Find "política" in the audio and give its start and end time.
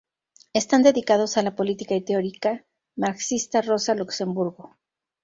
1.55-1.93